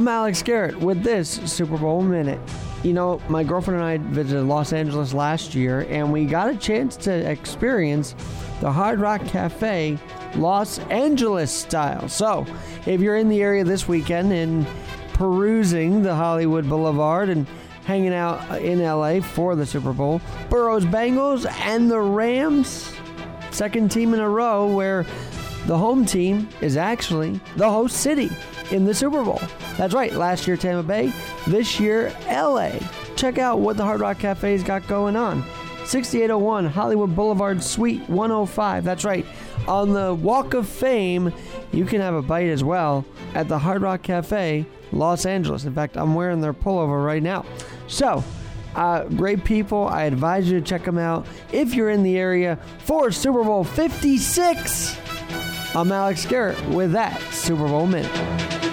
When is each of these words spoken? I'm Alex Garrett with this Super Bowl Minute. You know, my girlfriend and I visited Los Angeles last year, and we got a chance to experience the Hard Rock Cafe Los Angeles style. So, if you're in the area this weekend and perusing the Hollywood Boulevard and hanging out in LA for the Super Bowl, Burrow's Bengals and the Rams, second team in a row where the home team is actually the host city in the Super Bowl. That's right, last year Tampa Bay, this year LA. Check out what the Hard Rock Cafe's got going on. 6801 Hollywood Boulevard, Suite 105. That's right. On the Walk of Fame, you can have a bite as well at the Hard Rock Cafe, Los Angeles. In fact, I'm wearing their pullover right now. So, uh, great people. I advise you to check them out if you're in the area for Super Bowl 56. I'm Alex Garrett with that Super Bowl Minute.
I'm 0.00 0.08
Alex 0.08 0.42
Garrett 0.42 0.80
with 0.80 1.02
this 1.02 1.28
Super 1.28 1.76
Bowl 1.76 2.00
Minute. 2.00 2.40
You 2.82 2.94
know, 2.94 3.20
my 3.28 3.44
girlfriend 3.44 3.82
and 3.82 3.86
I 3.86 3.98
visited 3.98 4.44
Los 4.44 4.72
Angeles 4.72 5.12
last 5.12 5.54
year, 5.54 5.86
and 5.90 6.10
we 6.10 6.24
got 6.24 6.48
a 6.48 6.56
chance 6.56 6.96
to 6.96 7.30
experience 7.30 8.14
the 8.62 8.72
Hard 8.72 8.98
Rock 8.98 9.22
Cafe 9.26 9.98
Los 10.36 10.78
Angeles 10.88 11.52
style. 11.52 12.08
So, 12.08 12.46
if 12.86 13.02
you're 13.02 13.18
in 13.18 13.28
the 13.28 13.42
area 13.42 13.62
this 13.62 13.86
weekend 13.86 14.32
and 14.32 14.66
perusing 15.12 16.02
the 16.02 16.14
Hollywood 16.14 16.66
Boulevard 16.66 17.28
and 17.28 17.46
hanging 17.84 18.14
out 18.14 18.62
in 18.62 18.82
LA 18.82 19.20
for 19.20 19.54
the 19.54 19.66
Super 19.66 19.92
Bowl, 19.92 20.22
Burrow's 20.48 20.86
Bengals 20.86 21.44
and 21.66 21.90
the 21.90 22.00
Rams, 22.00 22.90
second 23.50 23.90
team 23.90 24.14
in 24.14 24.20
a 24.20 24.30
row 24.30 24.66
where 24.66 25.04
the 25.66 25.76
home 25.76 26.04
team 26.04 26.48
is 26.60 26.76
actually 26.76 27.40
the 27.56 27.68
host 27.68 27.96
city 27.96 28.30
in 28.70 28.84
the 28.84 28.94
Super 28.94 29.22
Bowl. 29.22 29.40
That's 29.76 29.94
right, 29.94 30.12
last 30.12 30.46
year 30.46 30.56
Tampa 30.56 30.86
Bay, 30.86 31.12
this 31.46 31.78
year 31.78 32.12
LA. 32.28 32.72
Check 33.16 33.38
out 33.38 33.60
what 33.60 33.76
the 33.76 33.84
Hard 33.84 34.00
Rock 34.00 34.18
Cafe's 34.18 34.62
got 34.62 34.86
going 34.86 35.16
on. 35.16 35.44
6801 35.84 36.66
Hollywood 36.66 37.14
Boulevard, 37.16 37.62
Suite 37.62 38.08
105. 38.08 38.84
That's 38.84 39.04
right. 39.04 39.26
On 39.66 39.92
the 39.92 40.14
Walk 40.14 40.54
of 40.54 40.68
Fame, 40.68 41.32
you 41.72 41.84
can 41.84 42.00
have 42.00 42.14
a 42.14 42.22
bite 42.22 42.48
as 42.48 42.64
well 42.64 43.04
at 43.34 43.48
the 43.48 43.58
Hard 43.58 43.82
Rock 43.82 44.02
Cafe, 44.02 44.66
Los 44.92 45.26
Angeles. 45.26 45.64
In 45.64 45.74
fact, 45.74 45.96
I'm 45.96 46.14
wearing 46.14 46.40
their 46.40 46.54
pullover 46.54 47.04
right 47.04 47.22
now. 47.22 47.44
So, 47.88 48.24
uh, 48.74 49.04
great 49.04 49.44
people. 49.44 49.88
I 49.88 50.04
advise 50.04 50.50
you 50.50 50.60
to 50.60 50.64
check 50.64 50.84
them 50.84 50.98
out 50.98 51.26
if 51.52 51.74
you're 51.74 51.90
in 51.90 52.02
the 52.02 52.18
area 52.18 52.58
for 52.84 53.10
Super 53.10 53.42
Bowl 53.42 53.64
56. 53.64 55.09
I'm 55.72 55.92
Alex 55.92 56.26
Garrett 56.26 56.60
with 56.66 56.90
that 56.92 57.20
Super 57.32 57.68
Bowl 57.68 57.86
Minute. 57.86 58.69